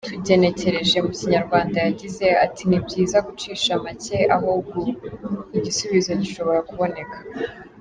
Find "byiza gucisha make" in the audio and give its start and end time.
2.85-4.19